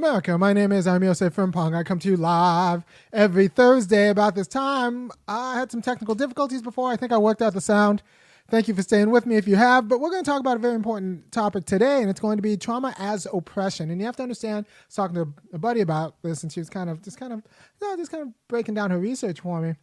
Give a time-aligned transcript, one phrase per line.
[0.00, 0.38] America.
[0.38, 1.76] My name is Irami Osei-Frimpong.
[1.76, 5.10] I come to you live every Thursday about this time.
[5.28, 6.90] I had some technical difficulties before.
[6.90, 8.02] I think I worked out the sound.
[8.48, 9.88] Thank you for staying with me if you have.
[9.88, 12.42] But we're going to talk about a very important topic today, and it's going to
[12.42, 13.90] be trauma as oppression.
[13.90, 16.60] And you have to understand, I was talking to a buddy about this, and she
[16.60, 17.42] was kind of just kind of,
[17.82, 19.74] you know, just kind of breaking down her research for me.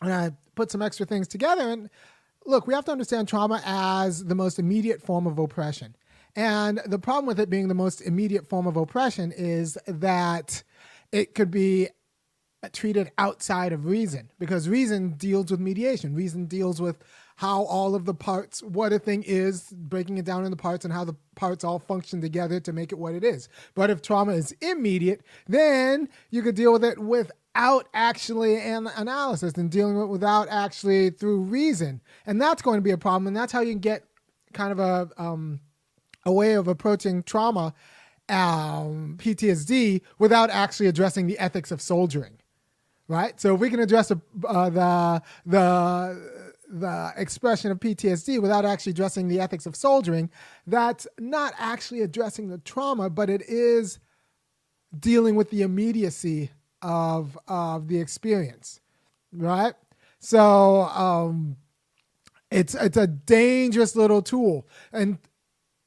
[0.00, 1.68] And I put some extra things together.
[1.68, 1.90] And
[2.46, 5.94] look, we have to understand trauma as the most immediate form of oppression.
[6.34, 10.62] And the problem with it being the most immediate form of oppression is that
[11.10, 11.88] it could be
[12.72, 16.14] treated outside of reason because reason deals with mediation.
[16.14, 17.02] Reason deals with
[17.36, 20.94] how all of the parts, what a thing is, breaking it down into parts and
[20.94, 23.48] how the parts all function together to make it what it is.
[23.74, 29.54] But if trauma is immediate, then you could deal with it without actually an analysis
[29.54, 32.00] and dealing with it without actually through reason.
[32.26, 33.26] And that's going to be a problem.
[33.26, 34.04] And that's how you get
[34.52, 35.60] kind of a, um,
[36.24, 37.74] a way of approaching trauma,
[38.28, 42.38] um, PTSD, without actually addressing the ethics of soldiering,
[43.08, 43.40] right?
[43.40, 49.28] So if we can address uh, the the the expression of PTSD without actually addressing
[49.28, 50.30] the ethics of soldiering,
[50.66, 53.98] that's not actually addressing the trauma, but it is
[54.98, 56.50] dealing with the immediacy
[56.82, 58.80] of of the experience,
[59.32, 59.74] right?
[60.18, 61.56] So um,
[62.50, 65.18] it's it's a dangerous little tool, and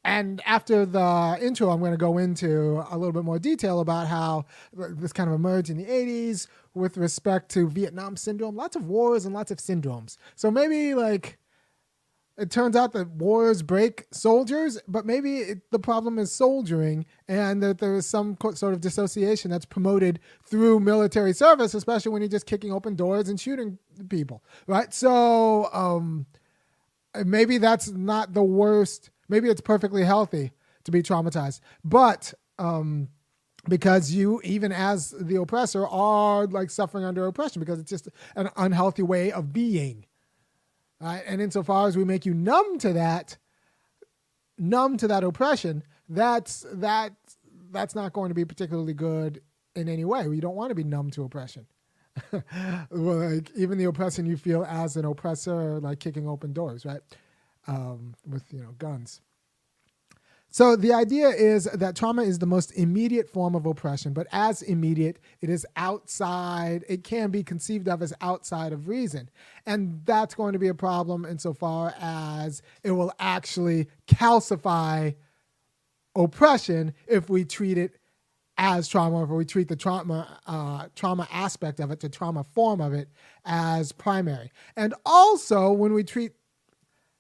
[0.06, 4.06] and after the intro, I'm going to go into a little bit more detail about
[4.06, 8.56] how this kind of emerged in the 80s with respect to Vietnam syndrome.
[8.56, 10.18] Lots of wars and lots of syndromes.
[10.36, 11.40] So maybe like
[12.38, 17.64] it turns out that wars break soldiers, but maybe it, the problem is soldiering and
[17.64, 22.30] that there is some sort of dissociation that's promoted through military service, especially when you're
[22.30, 24.94] just kicking open doors and shooting people, right?
[24.94, 26.28] So um,
[27.26, 30.52] maybe that's not the worst Maybe it's perfectly healthy
[30.84, 33.10] to be traumatized, but um,
[33.68, 38.50] because you, even as the oppressor, are like suffering under oppression because it's just an
[38.58, 40.06] unhealthy way of being.
[41.02, 41.24] Right?
[41.28, 43.38] And insofar as we make you numb to that,
[44.58, 47.14] numb to that oppression, that's that
[47.72, 49.42] that's not going to be particularly good
[49.76, 50.28] in any way.
[50.28, 51.66] We don't want to be numb to oppression.
[52.92, 57.02] like even the oppression you feel as an oppressor, like kicking open doors, right?
[57.68, 59.22] Um, with you know guns.
[60.56, 64.62] So the idea is that trauma is the most immediate form of oppression, but as
[64.62, 69.30] immediate, it is outside, it can be conceived of as outside of reason.
[69.66, 75.16] And that's going to be a problem insofar as it will actually calcify
[76.16, 77.98] oppression if we treat it
[78.58, 82.80] as trauma, if we treat the trauma uh, trauma aspect of it, the trauma form
[82.80, 83.10] of it,
[83.44, 84.52] as primary.
[84.78, 86.32] And also when we treat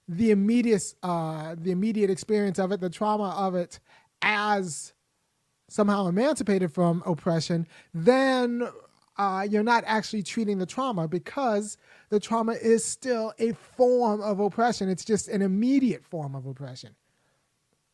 [0.07, 3.79] the immediate uh, the immediate experience of it, the trauma of it,
[4.21, 4.93] as
[5.67, 8.67] somehow emancipated from oppression, then
[9.17, 11.77] uh, you're not actually treating the trauma because
[12.09, 14.89] the trauma is still a form of oppression.
[14.89, 16.95] It's just an immediate form of oppression.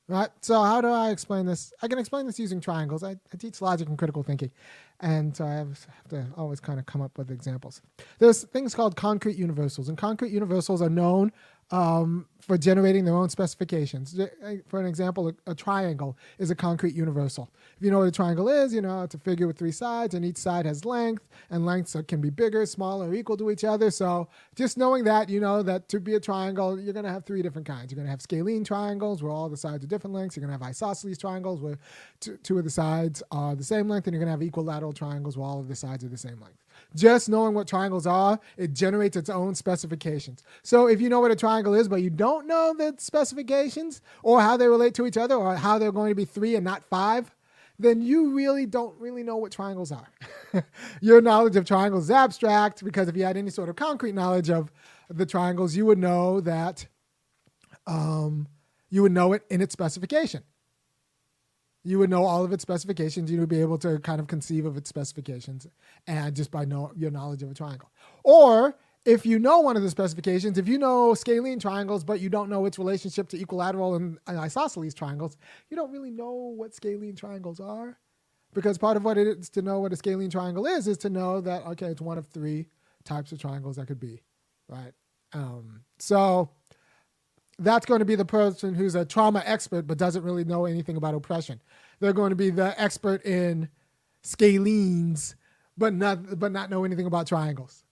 [0.08, 0.30] Right?
[0.42, 1.72] So, how do I explain this?
[1.82, 3.02] I can explain this using triangles.
[3.02, 4.52] I, I teach logic and critical thinking,
[5.00, 7.82] and so I have, have to always kind of come up with examples.
[8.20, 11.32] There's things called concrete universals, and concrete universals are known
[11.72, 14.20] um, for generating their own specifications.
[14.68, 17.50] For an example, a, a, triangle is a concrete universal.
[17.78, 20.16] If you know what a triangle is, you know it's a figure with three sides,
[20.16, 23.64] and each side has length, and lengths can be bigger, smaller, or equal to each
[23.64, 23.90] other.
[23.92, 27.26] So just knowing that, you know that to be a triangle, you're going to have
[27.26, 27.92] three different kinds.
[27.92, 30.36] You're going to have scalene triangles where all the sides are different lengths.
[30.36, 31.78] You're going to have isosceles triangles where
[32.44, 35.38] two of the sides are the same length, and you're going to have equilateral triangles
[35.38, 36.58] where all of the sides are the same length.
[36.96, 40.44] Just knowing what triangles are, it generates its own specifications.
[40.64, 44.42] So if you know what a triangle is, but you don't know the specifications or
[44.42, 46.84] how they relate to each other or how they're going to be three and not
[46.84, 47.34] five,
[47.80, 50.10] then you really don't really know what triangles are.
[51.02, 54.50] Your knowledge of triangles is abstract because if you had any sort of concrete knowledge
[54.50, 54.72] of
[55.10, 56.86] the triangles, you would know that
[57.88, 58.48] um,
[58.90, 60.44] you would know it in its specification
[61.84, 63.32] you would know all of its specifications.
[63.32, 65.68] You would be able to kind of conceive of its specifications,
[66.08, 67.92] and just by know, your knowledge of a triangle.
[68.24, 72.30] Or if you know one of the specifications, if you know scalene triangles, but you
[72.30, 75.38] don't know its relationship to equilateral and, and isosceles triangles,
[75.70, 77.98] you don't really know what scalene triangles are.
[78.54, 81.10] Because part of what it is to know what a scalene triangle is, is to
[81.10, 82.68] know that, okay, it's one of three
[83.06, 84.22] types of triangles that could be,
[84.68, 84.92] right?
[85.34, 86.50] Um, so
[87.64, 90.98] that's going to be the person who's a trauma expert but doesn't really know anything
[90.98, 91.62] about oppression.
[92.00, 93.70] They're going to be the expert in
[94.24, 95.36] scalenes
[95.78, 97.84] but not but not know anything about triangles.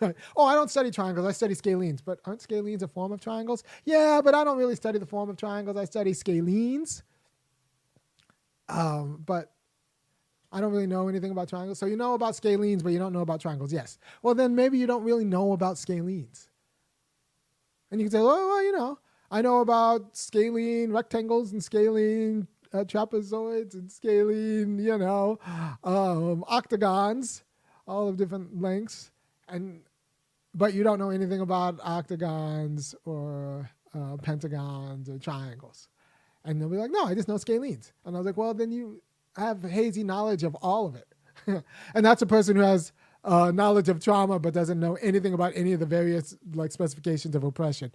[0.36, 1.26] oh, I don't study triangles.
[1.26, 2.00] I study scalenes.
[2.04, 3.62] But aren't scalenes a form of triangles?
[3.84, 5.76] Yeah, but I don't really study the form of triangles.
[5.76, 7.02] I study scalenes.
[8.68, 9.52] Um, but
[10.50, 11.78] I don't really know anything about triangles.
[11.78, 13.72] So you know about scalenes, but you don't know about triangles.
[13.72, 13.98] Yes.
[14.22, 16.48] Well, then maybe you don't really know about scalenes.
[17.90, 18.98] And you can say, well, well you know,
[19.30, 25.38] I know about scalene rectangles and scalene uh, trapezoids and scalene, you know,
[25.84, 27.42] um, octagons,
[27.86, 29.10] all of different lengths.
[29.48, 29.82] And
[30.54, 35.88] but you don't know anything about octagons or uh, pentagons or triangles.
[36.44, 37.92] And they'll be like, no, I just know scalenes.
[38.04, 39.02] And I was like, well, then you
[39.36, 41.14] have hazy knowledge of all of it.
[41.94, 42.92] and that's a person who has
[43.24, 47.34] uh, knowledge of trauma but doesn't know anything about any of the various like specifications
[47.34, 47.92] of oppression.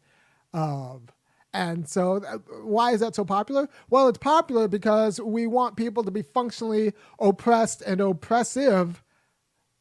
[0.54, 1.08] Um,
[1.54, 3.68] and so, uh, why is that so popular?
[3.90, 9.04] Well, it's popular because we want people to be functionally oppressed and oppressive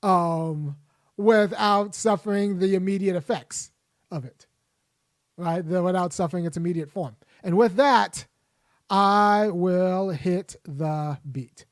[0.03, 0.77] um,
[1.17, 3.71] without suffering the immediate effects
[4.11, 4.47] of it,
[5.37, 5.65] right?
[5.65, 7.17] Without suffering its immediate form.
[7.45, 8.27] And with that,
[8.89, 11.67] I will hit the beat.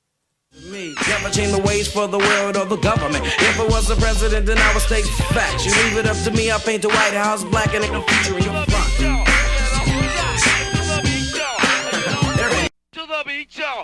[0.70, 0.94] Me.
[1.08, 3.24] Never change the ways for the world or the government.
[3.24, 5.66] If I was the president, then I would state facts.
[5.66, 8.44] You leave it up to me, I paint the White House black and future in
[8.44, 8.67] your
[13.28, 13.82] the beat, y'all.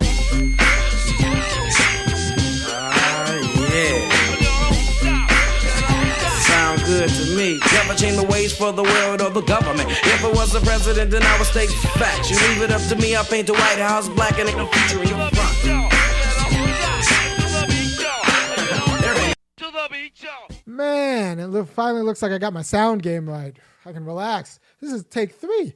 [6.85, 7.59] good to me.
[7.73, 9.91] Never change the ways for the world or the government.
[9.91, 12.31] If I was the president, then I would state facts.
[12.31, 14.67] You leave it up to me, I paint the White House black and ain't no
[14.67, 15.91] future in your front.
[20.67, 23.57] Man, it finally looks like I got my sound game right.
[23.87, 24.59] I can relax.
[24.81, 25.75] This is take three.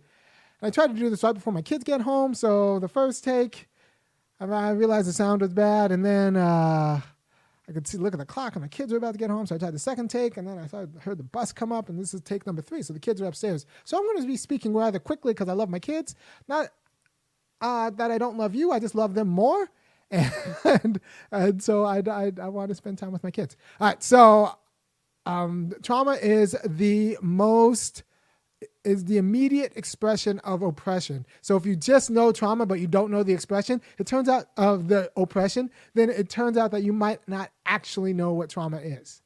[0.61, 3.69] I tried to do this right before my kids get home, so the first take,
[4.41, 7.01] I realized the sound was bad, and then uh,
[7.69, 9.47] I could see look at the clock and my kids were about to get home.
[9.47, 11.89] So I tried the second take and then I thought, heard the bus come up
[11.89, 12.83] and this is take number three.
[12.83, 13.67] So the kids are upstairs.
[13.85, 16.15] So I'm going to be speaking rather quickly because I love my kids.
[16.49, 16.69] Not
[17.61, 19.71] uh, that I don't love you, I just love them more.
[20.65, 21.01] And,
[21.31, 23.57] and so I, I, I want to spend time with my kids.
[23.81, 24.03] All right.
[24.03, 24.57] So
[25.27, 28.03] um, trauma is the most
[28.85, 31.27] is the immediate expression of oppression.
[31.43, 34.47] So if you just know trauma but you don't know the expression, it turns out
[34.57, 38.79] of the oppression, then it turns out that you might not actually know what trauma
[38.79, 39.23] is.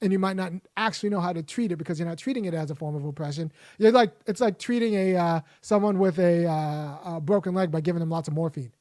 [0.00, 2.54] And you might not actually know how to treat it because you're not treating it
[2.54, 3.52] as a form of oppression.
[3.78, 7.80] You're like it's like treating a uh, someone with a, uh, a, broken leg by
[7.80, 8.72] giving them lots of morphine.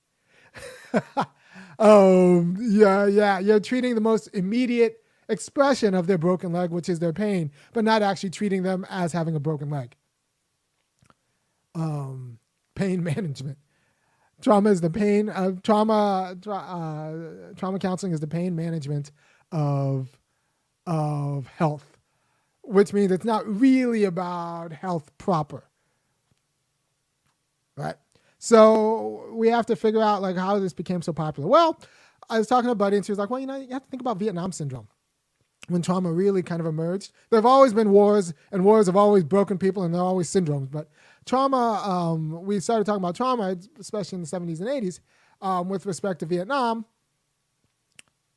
[1.79, 5.00] um, yeah, yeah, you're treating the most immediate
[5.31, 9.13] expression of their broken leg, which is their pain, but not actually treating them as
[9.13, 9.95] having a broken leg.
[11.73, 12.39] Um,
[12.75, 13.57] pain management.
[14.41, 15.29] Trauma is the pain.
[15.29, 16.35] Uh, trauma.
[16.41, 19.11] Tra- uh, trauma counseling is the pain management
[19.51, 20.17] of
[20.87, 21.97] of health,
[22.63, 25.63] which means it's not really about health proper.
[27.77, 27.95] Right.
[28.39, 31.47] So we have to figure out like how this became so popular.
[31.47, 31.79] Well,
[32.29, 33.89] I was talking to buddy and she was like, "Well, you know, you have to
[33.89, 34.87] think about Vietnam syndrome."
[35.71, 37.11] When trauma really kind of emerged.
[37.29, 40.29] There have always been wars, and wars have always broken people, and there are always
[40.29, 40.69] syndromes.
[40.69, 40.89] But
[41.25, 44.99] trauma, um, we started talking about trauma, especially in the 70s and 80s,
[45.41, 46.85] um, with respect to Vietnam.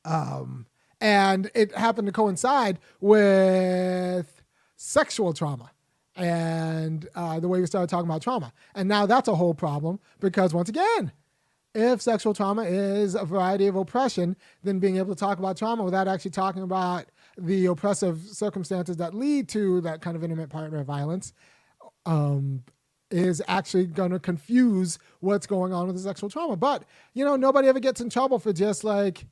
[0.04, 0.66] Um,
[1.00, 4.42] and it happened to coincide with
[4.76, 5.70] sexual trauma
[6.16, 8.52] and uh, the way we started talking about trauma.
[8.74, 11.12] And now that's a whole problem because, once again,
[11.74, 15.82] if sexual trauma is a variety of oppression, then being able to talk about trauma
[15.82, 20.82] without actually talking about the oppressive circumstances that lead to that kind of intimate partner
[20.84, 21.32] violence
[22.06, 22.62] um,
[23.10, 26.56] is actually going to confuse what's going on with the sexual trauma.
[26.56, 29.26] But, you know, nobody ever gets in trouble for just like,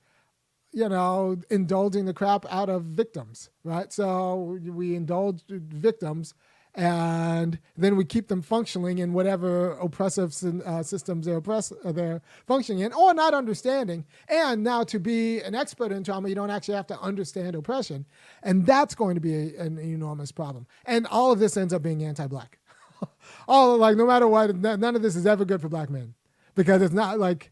[0.73, 3.92] you know, indulging the crap out of victims, right?
[3.92, 6.35] So we indulge victims
[6.75, 12.23] and then we keep them functioning in whatever oppressive uh, systems they're, oppress- uh, they're
[12.47, 14.07] functioning in or not understanding.
[14.29, 18.07] And now to be an expert in trauma, you don't actually have to understand oppression.
[18.43, 20.67] And that's going to be a, an enormous problem.
[20.87, 22.59] And all of this ends up being anti black.
[23.49, 26.14] all like, no matter what, none of this is ever good for black men
[26.55, 27.50] because it's not like,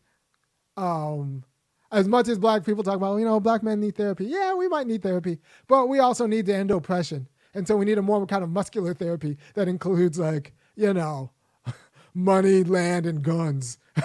[0.78, 1.44] um,
[1.92, 4.24] as much as black people talk about, you know, black men need therapy.
[4.24, 7.28] Yeah, we might need therapy, but we also need to end oppression.
[7.54, 11.30] And so we need a more kind of muscular therapy that includes like, you know,
[12.14, 13.78] money, land, and guns.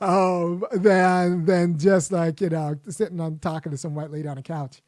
[0.00, 4.38] um, than than just like you know sitting on talking to some white lady on
[4.38, 4.82] a couch.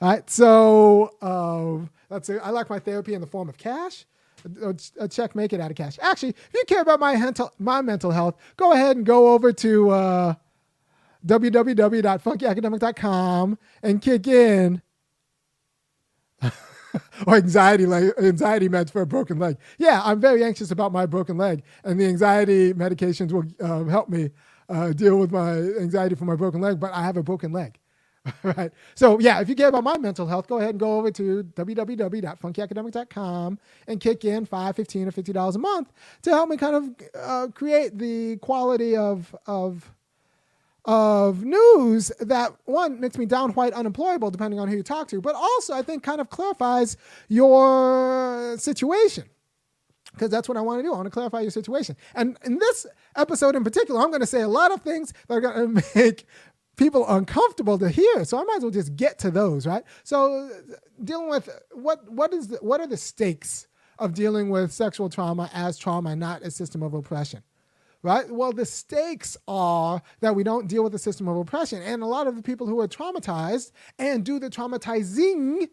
[0.00, 4.06] All right, so um, that's a, I like my therapy in the form of cash.
[4.62, 5.98] A, a, check, make it out of cash.
[6.02, 9.52] Actually, if you care about my mental my mental health, go ahead and go over
[9.52, 10.34] to uh,
[11.26, 14.82] www.funkyacademic.com and kick in
[17.26, 19.56] or anxiety like anxiety meds for a broken leg.
[19.78, 24.08] Yeah, I'm very anxious about my broken leg, and the anxiety medications will uh, help
[24.08, 24.30] me
[24.68, 27.78] uh, deal with my anxiety for my broken leg, but I have a broken leg.
[28.42, 28.72] right.
[28.94, 31.44] So yeah, if you care about my mental health, go ahead and go over to
[31.44, 36.74] www.funkyacademic.com and kick in five, fifteen, or fifty dollars a month to help me kind
[36.74, 39.92] of uh, create the quality of of
[40.84, 45.34] of news that one makes me downright unemployable depending on who you talk to, but
[45.34, 46.96] also I think kind of clarifies
[47.28, 49.24] your situation
[50.12, 50.92] because that's what I want to do.
[50.92, 51.96] I want to clarify your situation.
[52.14, 52.86] And in this
[53.16, 55.84] episode in particular, I'm going to say a lot of things that are going to
[55.94, 56.26] make
[56.76, 58.24] people uncomfortable to hear.
[58.24, 59.84] So I might as well just get to those, right?
[60.02, 63.66] So uh, dealing with what what is the, what are the stakes
[63.98, 67.42] of dealing with sexual trauma as trauma, not a system of oppression?
[68.04, 68.30] Right?
[68.30, 71.80] Well, the stakes are that we don't deal with the system of oppression.
[71.80, 75.70] And a lot of the people who are traumatized and do the traumatizing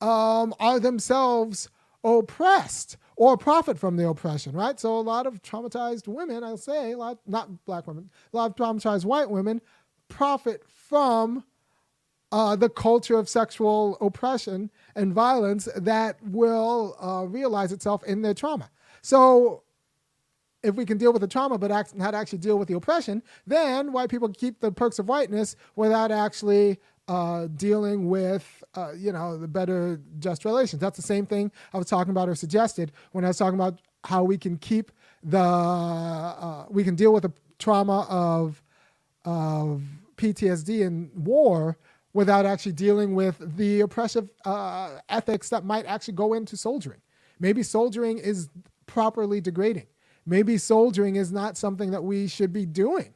[0.00, 1.68] um, are themselves
[2.04, 4.78] oppressed or profit from the oppression, right?
[4.78, 8.50] So a lot of traumatized women, I'll say, a lot, not black women, a lot
[8.50, 9.60] of traumatized white women
[10.08, 11.42] profit from
[12.30, 18.34] uh, the culture of sexual oppression and violence that will uh, realize itself in their
[18.34, 18.70] trauma.
[19.02, 19.64] So,
[20.64, 23.22] if we can deal with the trauma but act, not actually deal with the oppression,
[23.46, 29.12] then white people keep the perks of whiteness without actually uh, dealing with, uh, you
[29.12, 30.80] know, the better just relations.
[30.80, 33.80] That's the same thing I was talking about or suggested when I was talking about
[34.04, 34.90] how we can keep
[35.22, 38.62] the, uh, we can deal with the trauma of
[39.24, 39.82] of
[40.16, 41.78] PTSD and war
[42.12, 47.00] without actually dealing with the oppressive uh, ethics that might actually go into soldiering.
[47.40, 48.48] Maybe soldiering is
[48.86, 49.86] properly degrading.
[50.26, 53.14] Maybe soldiering is not something that we should be doing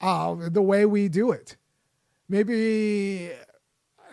[0.00, 1.56] uh, the way we do it.
[2.28, 3.32] Maybe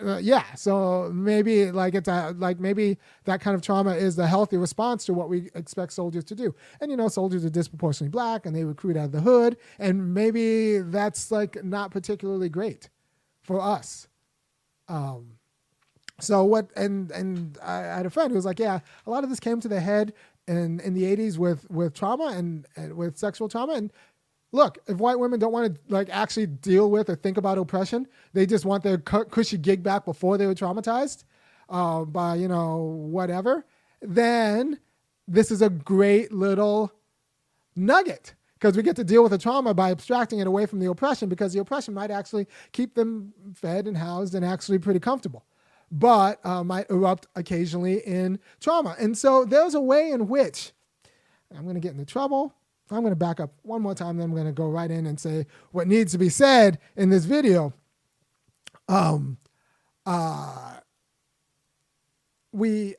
[0.06, 4.28] uh, yeah so maybe like it's a like maybe that kind of trauma is the
[4.28, 8.10] healthy response to what we expect soldiers to do and you know soldiers are disproportionately
[8.10, 12.90] black and they recruit out of the hood and maybe that's like not particularly great
[13.42, 14.08] for us
[14.88, 15.32] um
[16.20, 19.30] so what and and i had a friend who was like yeah a lot of
[19.30, 20.14] this came to the head
[20.48, 23.92] in in the 80s with with trauma and, and with sexual trauma and
[24.52, 28.08] look, if white women don't want to like actually deal with or think about oppression,
[28.34, 31.24] they just want their cushy gig back before they were traumatized
[31.70, 33.66] uh, by you know whatever.
[34.02, 34.80] Then
[35.28, 36.92] this is a great little
[37.76, 40.90] nugget because we get to deal with the trauma by abstracting it away from the
[40.90, 45.46] oppression because the oppression might actually keep them fed and housed and actually pretty comfortable
[45.92, 50.72] but uh, might erupt occasionally in trauma and so there's a way in which
[51.56, 52.54] i'm going to get into trouble
[52.92, 55.06] I'm going to back up one more time, then I'm going to go right in
[55.08, 57.74] and say what needs to be said in this video.
[58.88, 59.38] Um,
[60.06, 60.78] uh,
[62.54, 62.96] we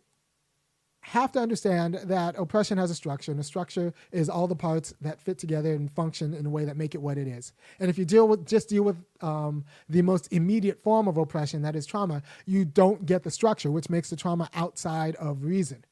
[1.08, 4.94] have to understand that oppression has a structure, and a structure is all the parts
[5.00, 7.52] that fit together and function in a way that make it what it is.
[7.80, 11.62] And if you deal with just deal with um, the most immediate form of oppression,
[11.62, 15.84] that is trauma, you don't get the structure, which makes the trauma outside of reason,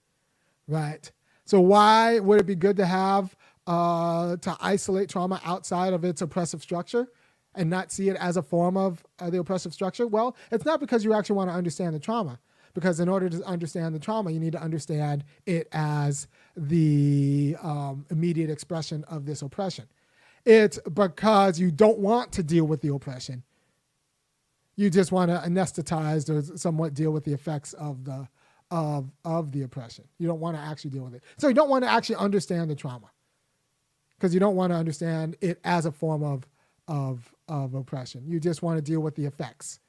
[0.69, 1.11] right?
[1.45, 3.35] So why would it be good to have
[3.67, 7.09] uh, to isolate trauma outside of its oppressive structure
[7.55, 10.07] and not see it as a form of uh, the oppressive structure?
[10.07, 12.39] Well, it's not because you actually want to understand the trauma,
[12.77, 18.07] because in order to understand the trauma, you need to understand it as the um,
[18.11, 19.87] immediate expression of this oppression.
[20.47, 23.43] It's because you don't want to deal with the oppression.
[24.77, 28.29] You just want to anesthetize or somewhat deal with the effects of the
[28.71, 30.05] of of the oppression.
[30.19, 31.25] You don't want to actually deal with it.
[31.39, 33.11] So you don't want to actually understand the trauma
[34.19, 36.47] because you don't want to understand it as a form of,
[36.89, 38.25] of, of oppression.
[38.27, 39.81] You just want to deal with the effects,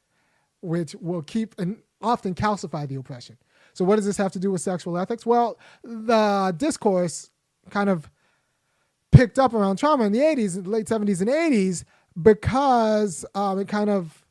[0.62, 1.56] which will keep
[2.02, 3.38] often calcify the oppression.
[3.74, 5.26] So, what does this have to do with sexual ethics?
[5.26, 7.30] Well, the discourse
[7.70, 8.10] kind of
[9.12, 11.84] picked up around trauma in the 80s, late 70s and 80s,
[12.22, 14.26] because um, it kind of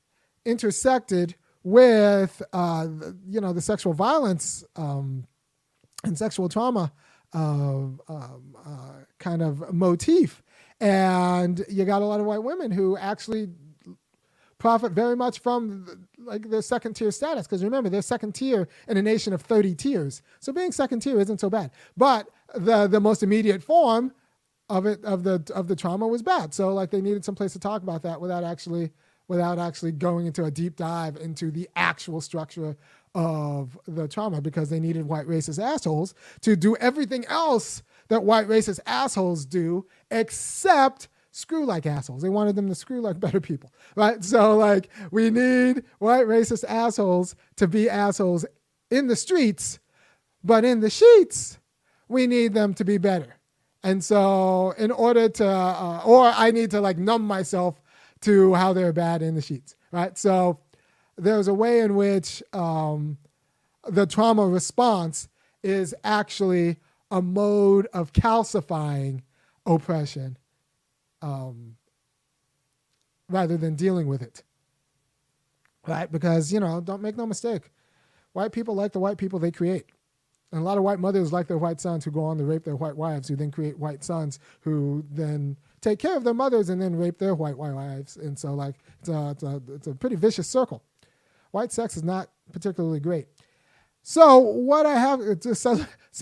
[0.45, 2.87] intersected with, uh,
[3.29, 5.27] you know, the sexual violence um,
[6.05, 6.93] and sexual trauma
[7.33, 8.29] um, uh,
[9.19, 10.43] kind of motif.
[10.81, 13.49] And you got a lot of white women who actually
[14.59, 17.47] profit very much from like their second tier status.
[17.47, 20.23] Because remember they're second tier in a nation of 30 tiers.
[20.41, 21.71] So being second tier isn't so bad.
[21.97, 24.13] But the the most immediate form
[24.69, 26.55] of it of the of the trauma was bad.
[26.55, 28.93] So like they needed some place to talk about that without actually
[29.29, 32.77] without actually going into a deep dive into the actual structure
[33.15, 38.47] of the trauma because they needed white racist assholes to do everything else that white
[38.47, 42.23] racist assholes do except screw like assholes.
[42.23, 44.25] They wanted them to screw like better people, right?
[44.25, 48.47] So, like, we need white racist assholes to be assholes
[48.91, 49.79] in the streets,
[50.45, 51.59] but in the sheets,
[52.09, 53.37] we need them to be better
[53.85, 57.81] And so, in order to, uh, or I need to like numb myself
[58.23, 60.17] to how they're bad in the sheets, right?
[60.19, 60.59] So,
[61.19, 63.19] there's a way in which um,
[63.89, 65.29] the trauma response
[65.63, 66.79] is actually
[67.11, 69.23] a mode of calcifying
[69.67, 70.39] oppression
[71.23, 71.77] um,
[73.29, 74.43] rather than dealing with it.
[75.87, 76.11] Right?
[76.11, 77.71] Because, you know, don't make no mistake.
[78.33, 79.87] White people like the white people they create.
[80.53, 82.65] And a lot of white mothers like their white sons who go on to rape
[82.65, 86.69] their white wives, who then create white sons who then take care of their mothers
[86.69, 88.17] and then rape their white wives.
[88.17, 90.83] And so, like, it's a, it's a, it's a pretty vicious circle.
[91.51, 93.29] White sex is not particularly great.
[94.03, 95.21] So what I have,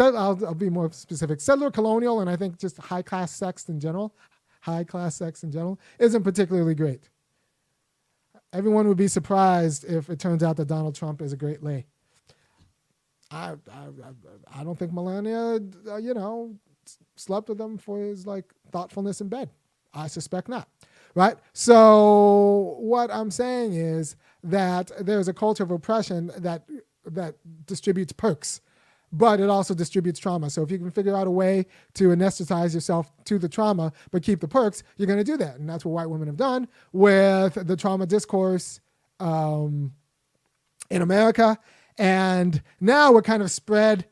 [0.01, 1.41] I'll, I'll, be more specific.
[1.41, 4.15] Settler colonial, and I think just high class sex in general,
[4.65, 7.11] high class sex in general, isn't particularly great.
[8.53, 11.87] Everyone would be surprised if it turns out that Donald Trump is a great lay.
[13.31, 16.55] I, I, I don't think Melania, uh, you know,
[17.17, 19.51] slept with him for his like thoughtfulness in bed.
[19.93, 20.69] I suspect not.
[21.15, 21.37] Right?
[21.53, 26.65] So what I'm saying is that there's a culture of oppression that
[27.07, 27.35] that
[27.67, 28.61] distributes perks,
[29.15, 30.51] but it also distributes trauma.
[30.51, 34.25] So if you can figure out a way to anesthetize yourself to the trauma, but
[34.25, 35.59] keep the perks, you're going to do that.
[35.59, 38.81] And that's what white women have done with the trauma discourse
[39.21, 39.93] um,
[40.91, 41.57] in America.
[41.97, 44.05] And now we're kind of spread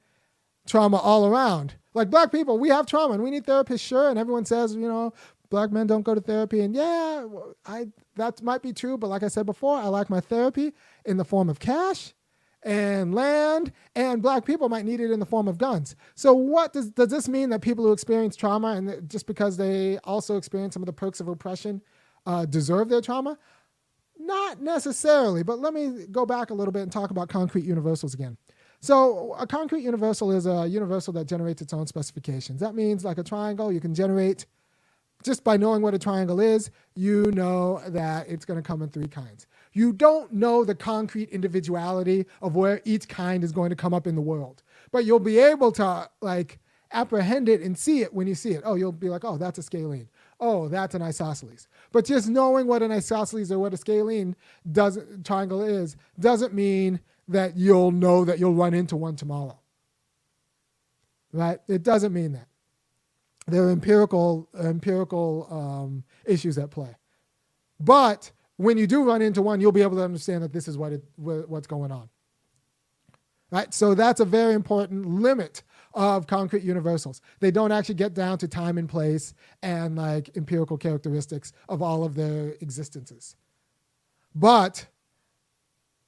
[0.69, 1.75] trauma all around.
[1.95, 4.09] Like black people, we have trauma and we need therapists, sure.
[4.09, 5.13] And everyone says, you know,
[5.51, 6.61] black men don't go to therapy.
[6.61, 7.27] And yeah,
[7.67, 8.97] I that might be true.
[8.97, 10.73] But like I said before, I like my therapy
[11.05, 12.15] in the form of cash
[12.65, 15.97] and land, and black people might need it in the form of guns.
[16.15, 19.99] So, what does does this mean that people who experience trauma and just because they
[20.05, 21.83] also experience some of the perks of oppression
[22.27, 23.39] uh, deserve their trauma?
[24.19, 28.15] Not necessarily, but let me go back a little bit and talk about concrete universals
[28.15, 28.37] again.
[28.81, 32.61] So, a concrete universal is a universal that generates its own specifications.
[32.61, 34.47] That means, like a triangle, you can generate
[35.23, 38.89] just by knowing what a triangle is, you know that it's going to come in
[38.89, 43.77] three kinds you don't know the concrete individuality of where each kind is going to
[43.77, 44.63] come up in the world.
[44.91, 46.59] But you'll be able to like
[46.93, 48.63] apprehend it and see it when you see it.
[48.65, 50.09] Oh, you'll be like, oh, that's a scalene.
[50.41, 51.69] Oh, that's an isosceles.
[51.93, 54.37] But just knowing what an isosceles or what a scalene
[54.71, 59.59] doesn't triangle is doesn't mean that you'll know that you'll run into one tomorrow.
[61.33, 61.61] Right?
[61.69, 62.49] It doesn't mean that.
[63.47, 66.95] There are empirical empirical um, issues at play.
[67.81, 70.77] But when you do run into one, you'll be able to understand that this is
[70.77, 72.09] what it, what's going on.
[73.51, 73.73] Right?
[73.75, 75.63] So that's a very important limit
[75.95, 77.21] of concrete universals.
[77.41, 82.03] They don't actually get down to time and place and like empirical characteristics of all
[82.03, 83.37] of their existences.
[84.35, 84.87] But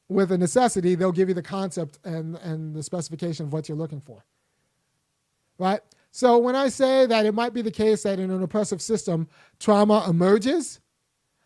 [0.08, 3.76] with a necessity, they'll give you the concept and, and the specification of what you're
[3.76, 4.24] looking for.
[5.58, 5.80] Right?
[6.10, 9.28] So when I say that it might be the case that in an oppressive system,
[9.58, 10.80] trauma emerges,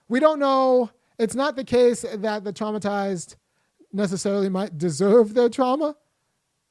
[0.09, 3.35] we don't know it's not the case that the traumatized
[3.93, 5.97] necessarily might deserve their trauma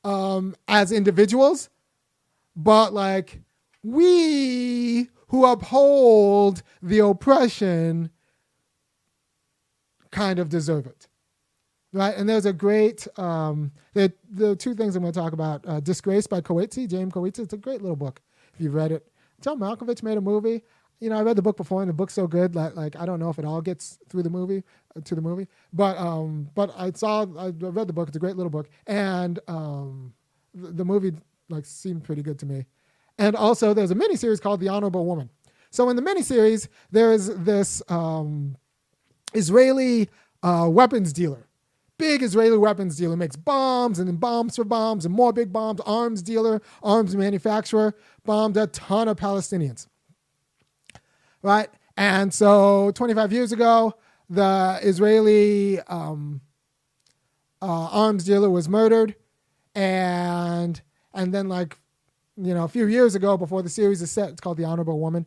[0.03, 1.69] um, as individuals,
[2.55, 3.41] but like
[3.83, 8.09] we who uphold the oppression
[10.11, 11.07] kind of deserve it.
[11.91, 12.15] Right?
[12.15, 15.65] And there's a great, um, are two things I'm going to talk about.
[15.67, 17.39] Uh, Disgrace by Coetzee, James Coetzee.
[17.39, 18.21] It's a great little book
[18.53, 19.07] if you've read it.
[19.41, 20.63] John Malkovich made a movie
[20.99, 23.05] you know, I read the book before, and the book's so good that like I
[23.05, 24.63] don't know if it all gets through the movie
[24.95, 28.07] uh, to the movie, but um, but I saw I read the book.
[28.07, 30.13] It's a great little book, and um,
[30.53, 31.13] the, the movie
[31.49, 32.65] like seemed pretty good to me.
[33.19, 35.29] And also, there's a miniseries called The Honorable Woman.
[35.71, 38.55] So in the miniseries, there is this um,
[39.33, 40.09] Israeli
[40.43, 41.47] uh, weapons dealer,
[41.97, 45.81] big Israeli weapons dealer, makes bombs and then bombs for bombs and more big bombs.
[45.81, 49.87] Arms dealer, arms manufacturer, bombed a ton of Palestinians
[51.41, 51.69] right?
[51.97, 53.95] And so 25 years ago,
[54.29, 56.41] the Israeli um,
[57.61, 59.15] uh, arms dealer was murdered,
[59.75, 60.81] and
[61.13, 61.77] and then like
[62.37, 64.99] you know a few years ago, before the series is set, it's called The Honorable
[64.99, 65.25] Woman.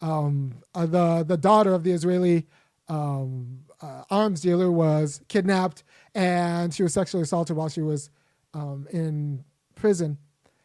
[0.00, 2.46] Um, uh, the the daughter of the Israeli
[2.88, 5.82] um, uh, arms dealer was kidnapped,
[6.14, 8.10] and she was sexually assaulted while she was
[8.54, 9.44] um, in
[9.74, 10.18] prison,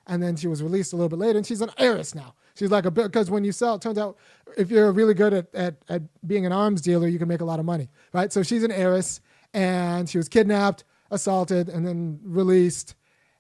[0.08, 2.36] and then she was released a little bit later, and she's an heiress now.
[2.58, 4.18] She's like a because when you sell, it turns out
[4.58, 7.46] if you're really good at, at, at being an arms dealer, you can make a
[7.46, 8.34] lot of money, right?
[8.34, 9.22] So she's an heiress,
[9.54, 12.96] and she was kidnapped, assaulted, and then released.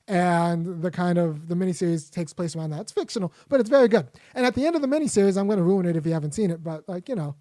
[0.08, 2.82] And the kind of the miniseries takes place around that.
[2.82, 4.08] It's fictional, but it's very good.
[4.36, 6.34] And at the end of the miniseries, I'm going to ruin it if you haven't
[6.34, 7.36] seen it, but like you know,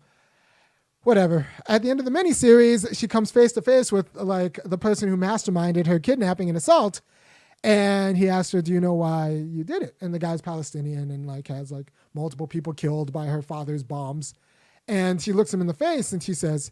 [1.02, 1.46] whatever.
[1.68, 5.10] At the end of the miniseries, she comes face to face with like the person
[5.10, 7.02] who masterminded her kidnapping and assault,
[7.66, 11.10] And he asked her, "Do you know why you did it?" And the guy's Palestinian
[11.10, 14.34] and like has like multiple people killed by her father's bombs.
[14.86, 16.70] And she looks him in the face and she says,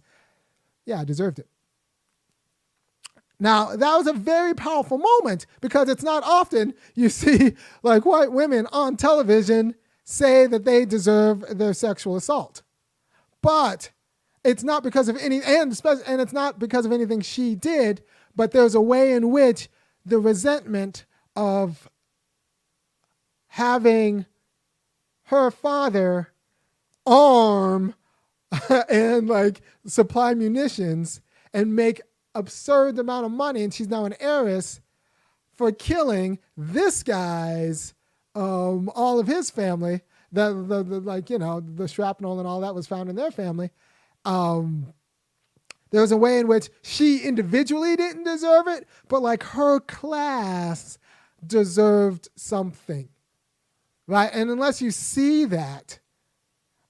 [0.87, 1.49] "Yeah, I deserved it."
[3.41, 8.31] Now, that was a very powerful moment because it's not often you see like white
[8.31, 12.63] women on television say that they deserve their sexual assault.
[13.43, 13.91] But
[14.45, 15.77] it's not because of any and
[16.07, 18.05] and it's not because of anything she did,
[18.37, 19.69] but there's a way in which
[20.05, 21.05] the resentment
[21.37, 21.88] of
[23.49, 24.27] having
[25.25, 26.33] her father
[27.07, 27.95] arm
[28.88, 31.21] and like supply munitions
[31.53, 32.01] and make
[32.35, 34.81] absurd amount of money and she's now an heiress
[35.53, 37.95] for killing this guy's
[38.35, 40.01] um, all of his family
[40.35, 43.31] the, the, the like you know the shrapnel and all that was found in their
[43.31, 43.71] family.
[44.25, 44.93] Um,
[45.95, 50.99] there was a way in which she individually didn't deserve it but like her class
[51.47, 53.09] deserved something
[54.07, 54.31] right?
[54.33, 55.99] And unless you see that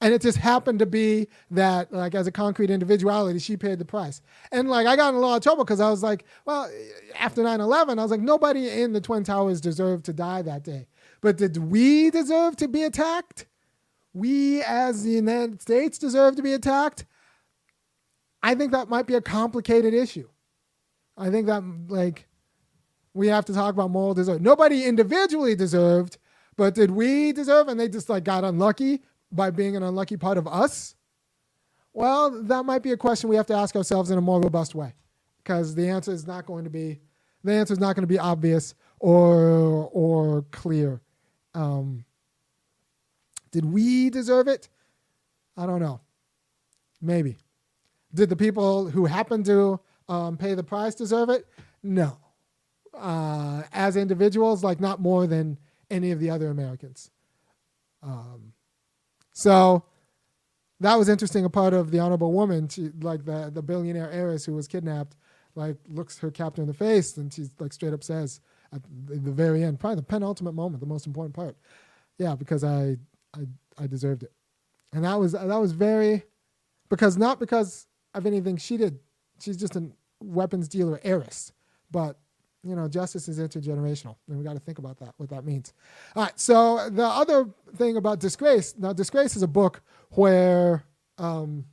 [0.01, 3.85] and it just happened to be that like as a concrete individuality she paid the
[3.85, 4.21] price.
[4.53, 6.71] And like i got in a lot of trouble because i was like well
[7.19, 10.87] after 9-11 i was like nobody in the twin towers deserved to die that day.
[11.21, 13.47] But did we deserve to be attacked?
[14.12, 17.07] We as the united states deserve to be attacked
[18.44, 20.28] i think that might be a complicated issue
[21.16, 22.26] i think that like
[23.12, 26.18] we have to talk about moral desert nobody individually deserved
[26.57, 29.02] but did we deserve and they just like got unlucky
[29.33, 30.94] by being an unlucky part of us?
[31.92, 34.74] Well, that might be a question we have to ask ourselves in a more robust
[34.74, 34.94] way
[35.38, 37.00] because the answer is not going to be
[37.42, 41.00] the answer is not going to be obvious or or clear.
[41.54, 42.04] Um,
[43.50, 44.68] did we deserve it?
[45.57, 46.00] I don't know.
[47.00, 47.37] Maybe.
[48.14, 51.46] Did the people who happened to um, pay the price deserve it?
[51.83, 52.18] No.
[52.92, 55.59] Uh, as individuals, like not more than
[55.90, 57.11] any of the other Americans.
[58.03, 58.53] Um,
[59.33, 59.85] so
[60.81, 61.44] that was interesting.
[61.44, 65.16] A part of the honorable woman, she like the the billionaire heiress who was kidnapped,
[65.57, 68.40] like looks her captor in the face and she's like straight up says
[68.74, 71.57] at the very end, probably the penultimate moment, the most important part.
[72.18, 72.96] Yeah, because I
[73.35, 73.46] I
[73.79, 74.33] I deserved it,
[74.92, 76.24] and that was that was very
[76.88, 78.98] because not because of anything she did.
[79.40, 79.85] She's just a
[80.20, 81.53] weapons dealer heiress,
[81.90, 82.16] but
[82.62, 85.74] you know, justice is intergenerational, and we got to think about that, what that means.
[86.16, 86.40] All right.
[86.40, 87.46] So the other
[87.77, 88.74] thing about disgrace.
[88.79, 90.85] Now, disgrace is a book where
[91.18, 91.66] um,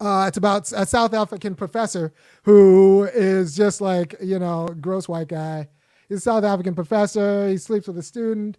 [0.00, 2.12] uh, it's about a South African professor
[2.42, 5.68] who is just like you know, gross white guy.
[6.08, 7.48] He's a South African professor.
[7.48, 8.58] He sleeps with a student,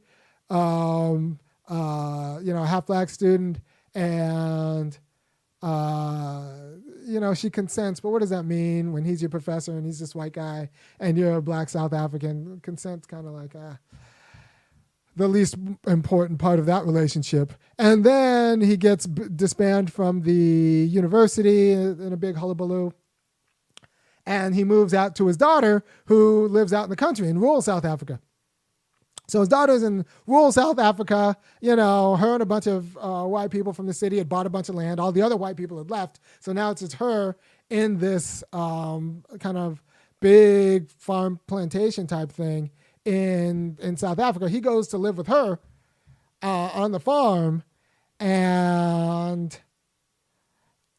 [0.50, 3.60] um, uh, you know, half black student,
[3.96, 4.98] and
[5.62, 6.46] uh,
[7.06, 10.00] you know, she consents, but what does that mean when he's your professor and he's
[10.00, 12.60] this white guy and you're a black South African?
[12.62, 13.76] Consent's kind of like uh,
[15.16, 15.56] the least
[15.88, 17.54] important part of that relationship.
[17.78, 22.92] And then he gets b- disbanded from the university in a big hullabaloo.
[24.26, 27.62] And he moves out to his daughter, who lives out in the country in rural
[27.62, 28.20] South Africa.
[29.28, 31.36] So his daughter's in rural South Africa.
[31.62, 34.46] You know, her and a bunch of uh, white people from the city had bought
[34.46, 35.00] a bunch of land.
[35.00, 36.20] All the other white people had left.
[36.40, 37.36] So now it's just her
[37.70, 39.82] in this um, kind of
[40.20, 42.72] big farm plantation type thing
[43.06, 44.50] in in South Africa.
[44.50, 45.60] He goes to live with her
[46.42, 47.64] uh, on the farm,
[48.20, 49.58] and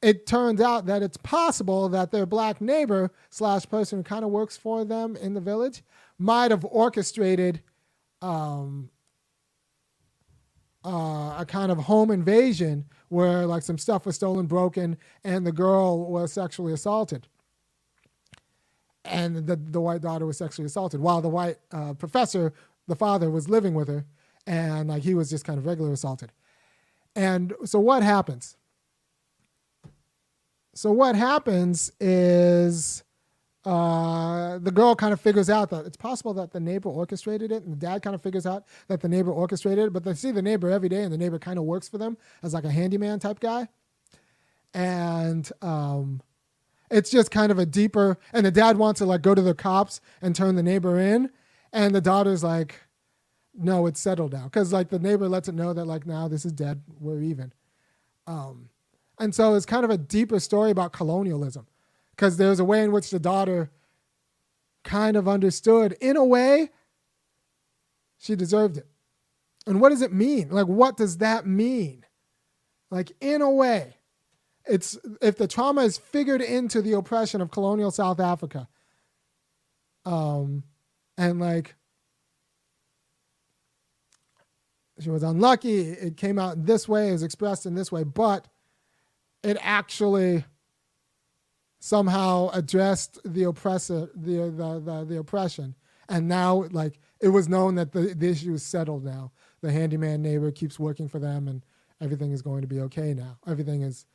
[0.03, 4.31] it turns out that it's possible that their black neighbor slash person who kind of
[4.31, 5.83] works for them in the village
[6.19, 7.63] might have orchestrated
[8.25, 8.91] um,
[10.85, 15.53] uh, a kind of home invasion where like some stuff was stolen, broken, and the
[15.53, 17.29] girl was sexually assaulted.
[19.05, 22.55] And the, the white daughter was sexually assaulted while the white uh, professor,
[22.89, 24.07] the father, was living with her,
[24.47, 26.33] and like he was just kind of regular assaulted.
[27.15, 28.57] And so what happens?
[30.75, 33.05] So what happens is
[33.65, 37.63] uh, the girl kind of figures out that it's possible that the neighbor orchestrated it,
[37.63, 39.93] and the dad kind of figures out that the neighbor orchestrated it.
[39.93, 42.19] But they see the neighbor every day, and the neighbor kind of works for them
[42.43, 43.69] as like a handyman type guy.
[44.75, 46.21] And um,
[46.91, 48.19] it's just kind of a deeper.
[48.35, 51.31] And the dad wants to like go to the cops and turn the neighbor in,
[51.73, 52.83] and the daughter's like,
[53.55, 56.45] "No, it's settled now," because like the neighbor lets it know that like now this
[56.45, 57.53] is dead, we're even.
[58.27, 58.69] Um,
[59.19, 61.67] and so it's kind of a deeper story about colonialism
[62.17, 63.71] because there's a way in which the daughter
[64.85, 66.71] kind of understood, in a way,
[68.19, 68.87] she deserved it.
[69.67, 70.51] And what does it mean?
[70.51, 72.05] Like, what does that mean?
[72.91, 73.97] Like, in a way,
[74.67, 78.69] it's if the trauma is figured into the oppression of colonial South Africa,
[80.05, 80.65] Um,
[81.17, 81.75] and like
[85.01, 85.81] she was unlucky.
[85.81, 88.47] It came out this way, it was expressed in this way, but
[89.43, 90.45] it actually
[91.85, 95.75] somehow addressed the oppressor, the the the, the oppression,
[96.09, 99.31] and now like it was known that the, the issue is settled now.
[99.61, 101.63] The handyman neighbor keeps working for them, and
[102.01, 103.37] everything is going to be okay now.
[103.47, 104.07] Everything is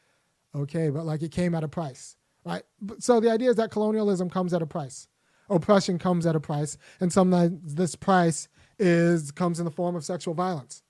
[0.55, 2.63] okay, but like it came at a price, right?
[2.97, 5.07] So the idea is that colonialism comes at a price,
[5.47, 8.47] oppression comes at a price, and sometimes this price
[8.79, 10.81] is comes in the form of sexual violence.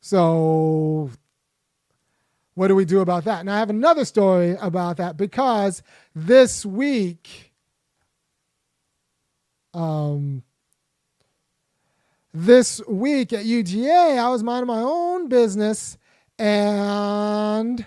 [0.00, 1.10] So
[2.56, 3.40] what do we do about that?
[3.40, 5.82] And I have another story about that because
[6.14, 7.52] this week,
[9.74, 10.42] um,
[12.32, 15.98] this week at UGA, I was minding my own business
[16.38, 17.84] and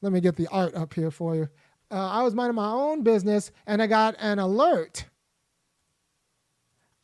[0.00, 1.48] let me get the art up here for you.
[1.90, 5.04] Uh, I was minding my own business and I got an alert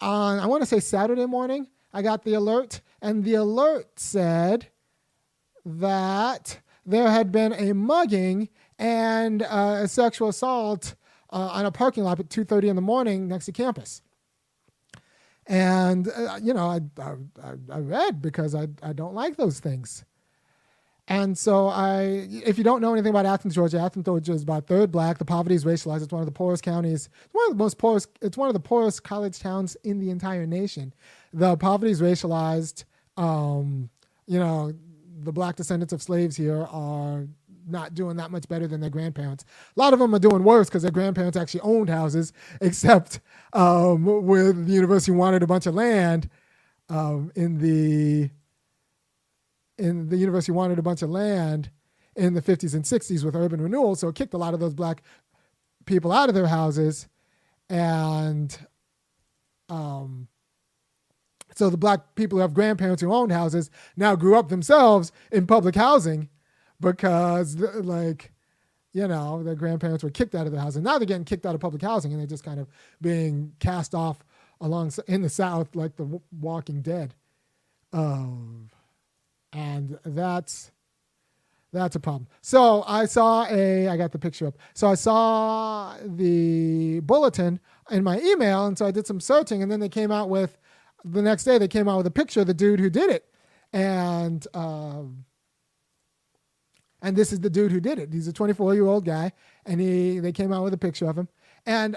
[0.01, 1.69] on, I want to say Saturday morning.
[1.93, 4.69] I got the alert, and the alert said
[5.65, 8.49] that there had been a mugging
[8.79, 10.95] and uh, a sexual assault
[11.31, 14.03] uh, on a parking lot at 2.30 in the morning next to campus.
[15.47, 20.05] And, uh, you know, I, I, I read because I, I don't like those things.
[21.11, 24.67] And so I, if you don't know anything about Athens, Georgia, Athens, Georgia is about
[24.67, 25.17] third black.
[25.17, 26.03] The poverty is racialized.
[26.03, 27.09] It's one of the poorest counties.
[27.25, 28.11] It's one of the most poorest.
[28.21, 30.93] It's one of the poorest college towns in the entire nation.
[31.33, 32.85] The poverty is racialized.
[33.17, 33.89] Um,
[34.27, 34.75] you know,
[35.23, 37.27] the black descendants of slaves here are
[37.67, 39.45] not doing that much better than their grandparents.
[39.77, 43.21] A lot of them are doing worse because their grandparents actually owned houses, except
[43.53, 46.29] um, with the university wanted a bunch of land
[46.89, 48.31] um, in the
[49.79, 51.71] and the university wanted a bunch of land
[52.17, 54.75] in the 50s and 60s with urban renewal, so it kicked a lot of those
[54.75, 55.03] black
[55.87, 57.07] people out of their houses,
[57.71, 58.59] and
[59.69, 60.27] um,
[61.59, 65.45] so the black people who have grandparents who owned houses now grew up themselves in
[65.45, 66.29] public housing
[66.81, 68.33] because, like,
[68.93, 71.45] you know, their grandparents were kicked out of their house, and now they're getting kicked
[71.45, 72.69] out of public housing, and they're just kind of
[73.01, 74.25] being cast off
[74.61, 77.13] along in the South like the Walking Dead.
[77.93, 78.71] Um,
[79.53, 80.71] and that's
[81.73, 82.29] that's a problem.
[82.41, 84.57] So I saw a, I got the picture up.
[84.75, 87.59] So I saw the bulletin
[87.91, 90.57] in my email, and so I did some searching, and then they came out with
[91.05, 93.25] the next day they came out with a picture of the dude who did it,
[93.73, 95.25] and um,
[97.03, 98.13] and this is the dude who did it.
[98.13, 99.33] He's a 24 year old guy,
[99.67, 101.29] and he they came out with a picture of him,
[101.67, 101.97] and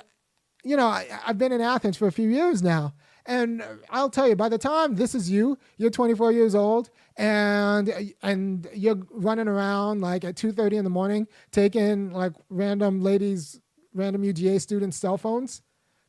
[0.64, 2.94] you know I, I've been in Athens for a few years now,
[3.26, 8.14] and I'll tell you, by the time this is you, you're 24 years old, and
[8.22, 13.60] and you're running around like at 2:30 in the morning, taking like random ladies,
[13.94, 15.62] random UGA students' cell phones,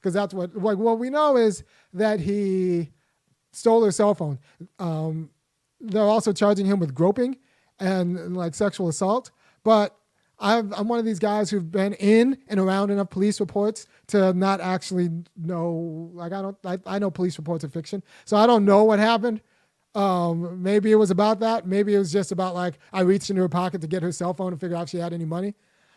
[0.02, 1.62] because that's what like what we know is
[1.92, 2.90] that he
[3.52, 4.38] stole her cell phone.
[4.78, 5.30] Um,
[5.80, 7.36] they're also charging him with groping
[7.78, 9.30] and, and like sexual assault,
[9.62, 9.96] but
[10.38, 14.32] i am one of these guys who've been in and around enough police reports to
[14.32, 16.10] not actually know.
[16.14, 18.98] Like I don't, I, I know police reports are fiction, so I don't know what
[18.98, 19.40] happened.
[19.94, 21.66] Um, maybe it was about that.
[21.66, 24.34] Maybe it was just about like I reached into her pocket to get her cell
[24.34, 25.54] phone and figure out if she had any money.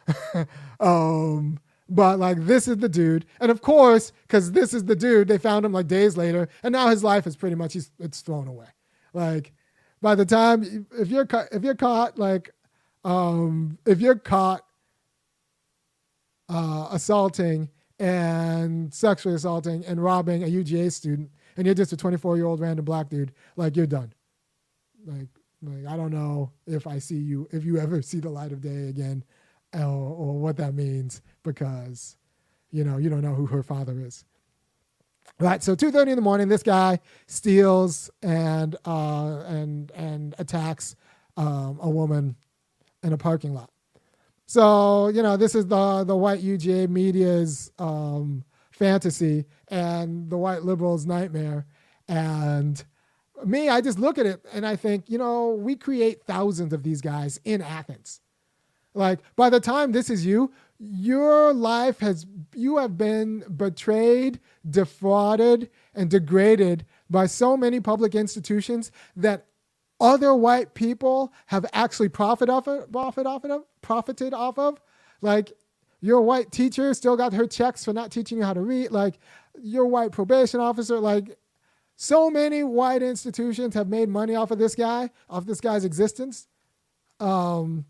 [0.79, 5.27] um, but like this is the dude, and of course, because this is the dude,
[5.27, 8.21] they found him like days later, and now his life is pretty much he's it's
[8.21, 8.67] thrown away.
[9.13, 9.53] Like
[10.01, 12.51] by the time if you're if you're caught like
[13.03, 14.65] um, if you're caught
[16.49, 17.69] uh, assaulting
[17.99, 22.59] and sexually assaulting and robbing a UGA student, and you're just a 24 year old
[22.59, 24.11] random black dude, like you're done.
[25.05, 25.27] Like,
[25.61, 28.61] like I don't know if I see you, if you ever see the light of
[28.61, 29.23] day again,
[29.83, 32.17] or, or what that means, because
[32.71, 34.25] you know you don't know who her father is.
[35.39, 40.95] Right, so 2:30 in the morning, this guy steals and uh, and and attacks
[41.37, 42.35] um, a woman
[43.03, 43.69] in a parking lot.
[44.45, 50.63] So you know, this is the the white UGA media's um, fantasy and the white
[50.63, 51.65] liberals' nightmare.
[52.07, 52.83] And
[53.43, 56.83] me, I just look at it and I think, you know, we create thousands of
[56.83, 58.21] these guys in Athens.
[58.95, 65.69] Like by the time this is you, your life has you have been betrayed, defrauded,
[65.93, 69.45] and degraded by so many public institutions that
[69.99, 74.81] other white people have actually profit off of, profit off of, profited off of.
[75.21, 75.53] Like
[76.01, 78.91] your white teacher still got her checks for not teaching you how to read.
[78.91, 79.19] Like
[79.61, 81.37] your white probation officer, like
[81.95, 86.47] so many white institutions have made money off of this guy, off this guy's existence.
[87.19, 87.85] Um,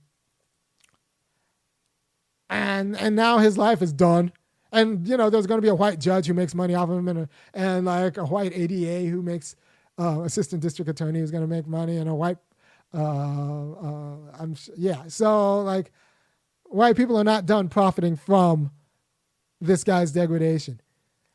[2.50, 4.32] and and now his life is done.
[4.72, 6.98] And you know there's going to be a white judge who makes money off of
[6.98, 9.56] him and, a, and like a white ada who makes
[9.98, 12.38] uh, assistant district attorney who's going to make money and a white
[12.94, 15.04] uh, uh, i'm yeah.
[15.08, 15.92] So like
[16.66, 18.72] white people are not done profiting from
[19.62, 20.82] this guy's degradation.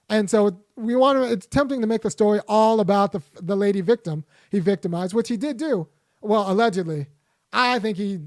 [0.08, 3.56] And so we want to it's tempting to make the story all about the the
[3.56, 5.88] lady victim he victimized which he did do.
[6.20, 7.06] Well allegedly.
[7.52, 8.20] I think he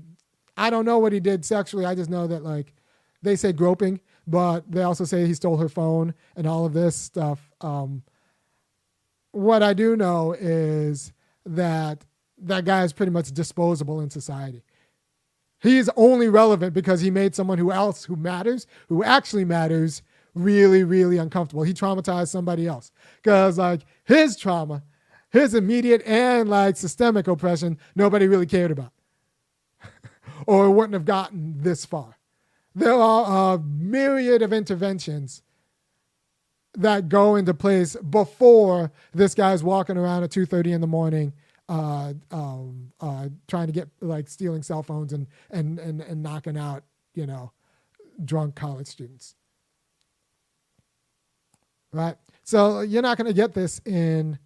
[0.55, 1.85] i don't know what he did sexually.
[1.85, 2.72] I just know that like
[3.23, 6.95] they say groping but they also say he stole her phone and all of this
[6.95, 7.51] stuff.
[7.61, 8.03] Um,
[9.31, 11.11] what I do know is
[11.45, 12.05] that
[12.37, 14.63] that guy is pretty much disposable in society.
[15.59, 20.01] He's only relevant because he made someone who else who matters, who actually matters,
[20.35, 21.63] really, really uncomfortable.
[21.63, 24.83] He traumatized somebody else because like his trauma,
[25.31, 28.91] his immediate and like systemic oppression, nobody really cared about,
[30.45, 32.17] or wouldn't have gotten this far
[32.75, 35.41] there are a myriad of interventions
[36.75, 41.33] that go into place before this guy's walking around at 2.30 in the morning
[41.69, 46.57] uh, um, uh, trying to get like stealing cell phones and, and, and, and knocking
[46.57, 46.83] out
[47.13, 47.51] you know
[48.23, 49.35] drunk college students.
[51.91, 52.15] Right?
[52.43, 54.39] So you're not going to get this in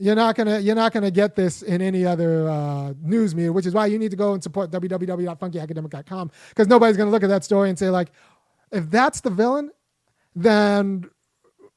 [0.00, 3.66] You're not gonna you're not gonna get this in any other uh, news media, which
[3.66, 7.42] is why you need to go and support www.funkyacademic.com because nobody's gonna look at that
[7.42, 8.12] story and say like,
[8.70, 9.70] if that's the villain,
[10.36, 11.04] then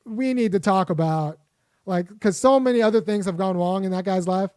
[0.06, 1.40] we need to talk about
[1.88, 4.52] like because so many other things have gone wrong in that guy's life.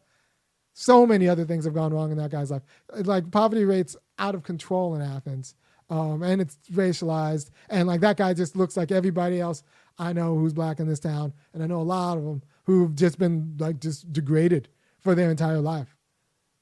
[0.74, 2.62] So many other things have gone wrong in that guy's life.
[2.92, 5.55] Like poverty rates out of control in Athens,
[5.88, 9.62] um, and it's racialized, and like that guy just looks like everybody else
[9.98, 12.94] I know who's black in this town, and I know a lot of them who've
[12.94, 14.68] just been like just degraded
[15.00, 15.96] for their entire life.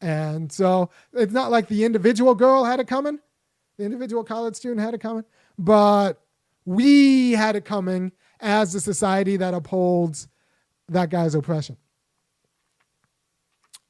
[0.00, 3.20] And so it's not like the individual girl had it coming,
[3.78, 5.24] the individual college student had it coming,
[5.58, 6.20] but
[6.64, 10.28] we had it coming as the society that upholds
[10.88, 11.76] that guy's oppression.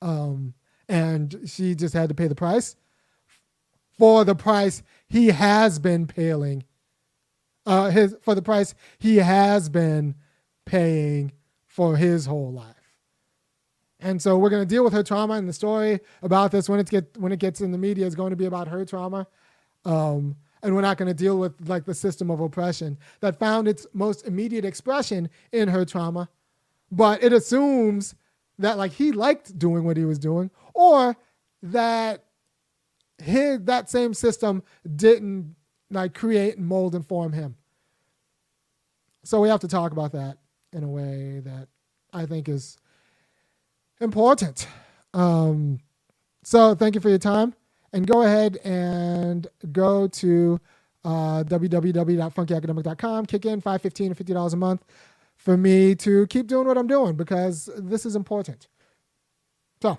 [0.03, 0.55] Um,
[0.89, 2.77] and she just had to pay the price
[3.99, 6.65] for the price he has been paying.
[7.65, 10.17] Uh, his for the price he has been
[10.67, 11.33] paying
[11.73, 12.77] for his whole life.
[13.99, 16.79] And so we're going to deal with her trauma, and the story about this when
[16.79, 19.27] it get when it gets in the media is going to be about her trauma.
[19.87, 23.69] Um, and we're not going to deal with like the system of oppression that found
[23.69, 26.29] its most immediate expression in her trauma,
[26.91, 28.17] but it assumes
[28.59, 31.17] that like he liked doing what he was doing, or
[31.63, 32.25] that
[33.17, 34.63] his that same system
[34.95, 35.55] didn't
[35.91, 37.57] like create and mold and form him.
[39.25, 40.37] So we have to talk about that
[40.73, 41.69] in a way that
[42.13, 42.79] I think is
[44.01, 44.67] important.
[45.15, 45.79] Um,
[46.43, 47.55] so thank you for your time.
[47.93, 50.61] And go ahead and go to
[51.05, 54.85] uh, www.funkyacademic.com, kick in 515 or $50 a month
[55.37, 58.69] for me to keep doing what I'm doing because this is important.
[59.83, 59.99] So,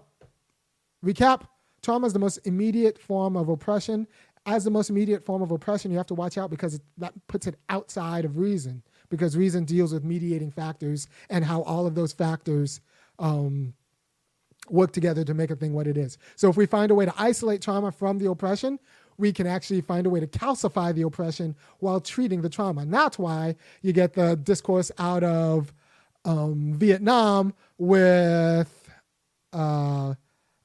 [1.05, 1.41] recap
[1.81, 4.07] trauma is the most immediate form of oppression.
[4.45, 7.13] As the most immediate form of oppression, you have to watch out because it, that
[7.27, 8.81] puts it outside of reason
[9.13, 12.81] because reason deals with mediating factors and how all of those factors
[13.19, 13.71] um,
[14.69, 16.17] work together to make a thing what it is.
[16.35, 18.79] So if we find a way to isolate trauma from the oppression,
[19.19, 22.81] we can actually find a way to calcify the oppression while treating the trauma.
[22.81, 25.71] And that's why you get the discourse out of
[26.25, 28.89] um, Vietnam with,
[29.53, 30.15] uh,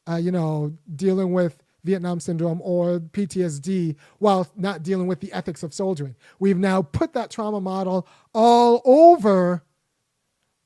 [0.09, 5.63] uh, you know, dealing with Vietnam syndrome or PTSD while not dealing with the ethics
[5.63, 6.17] of soldiering.
[6.39, 9.63] We've now put that trauma model all over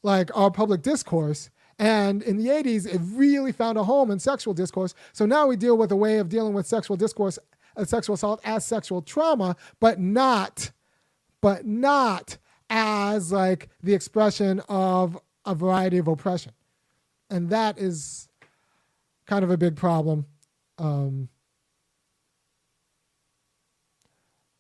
[0.03, 1.51] like our public discourse.
[1.79, 4.95] And in the 80s, it really found a home in sexual discourse.
[5.13, 7.39] So now we deal with a way of dealing with sexual discourse,
[7.77, 10.71] uh, sexual assault as sexual trauma, but not,
[11.41, 12.39] but not
[12.71, 16.53] as like the expression of a variety of oppression.
[17.31, 18.29] And that is
[19.27, 20.27] kind of a big problem
[20.79, 21.29] um,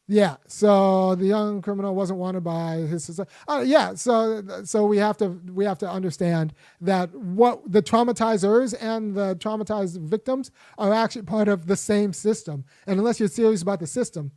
[0.08, 3.30] yeah, so the young criminal wasn't wanted by his society.
[3.48, 8.74] Uh, yeah, so so we have to we have to understand that what the traumatizers
[8.80, 12.64] and the traumatized victims are actually part of the same system.
[12.86, 14.32] And unless you're serious about the system,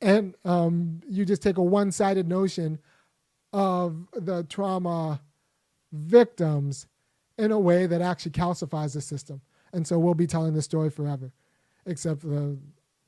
[0.00, 2.78] and um, you just take a one-sided notion
[3.52, 5.20] of the trauma
[5.92, 6.86] victims
[7.38, 9.40] in a way that actually calcifies the system.
[9.74, 11.32] And so we'll be telling this story forever,
[11.84, 12.56] except the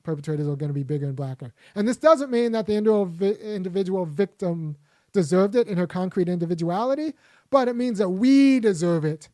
[0.02, 1.54] perpetrators are going to be bigger and blacker.
[1.76, 4.76] And this doesn't mean that the individual victim
[5.12, 7.14] deserved it in her concrete individuality,
[7.50, 9.28] but it means that we deserve it.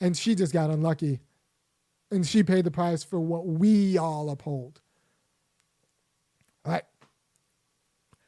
[0.00, 1.20] And she just got unlucky.
[2.10, 4.80] And she paid the price for what we all uphold.
[6.64, 6.84] All right.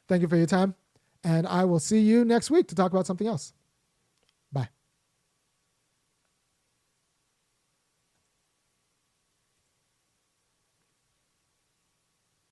[0.07, 0.75] Thank you for your time.
[1.23, 3.53] And I will see you next week to talk about something else.